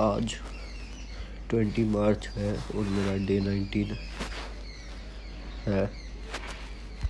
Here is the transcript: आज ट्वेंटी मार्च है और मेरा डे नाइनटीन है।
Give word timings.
आज 0.00 0.34
ट्वेंटी 1.50 1.84
मार्च 1.84 2.26
है 2.28 2.52
और 2.54 2.84
मेरा 2.84 3.16
डे 3.26 3.38
नाइनटीन 3.40 3.96
है। 5.66 6.05